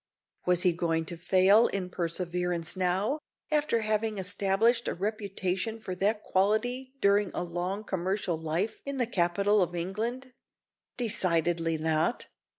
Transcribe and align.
Was 0.47 0.63
he 0.63 0.71
going 0.73 1.05
to 1.05 1.15
fail 1.15 1.67
in 1.67 1.91
perseverance 1.91 2.75
now, 2.75 3.19
after 3.51 3.81
having 3.81 4.17
established 4.17 4.87
a 4.87 4.95
reputation 4.95 5.77
for 5.79 5.93
that 5.93 6.23
quality 6.23 6.95
during 7.01 7.29
a 7.35 7.43
long 7.43 7.83
commercial 7.83 8.35
life 8.35 8.81
in 8.83 8.97
the 8.97 9.05
capital 9.05 9.61
of 9.61 9.75
England? 9.75 10.33
Decidedly 10.97 11.77
not. 11.77 12.25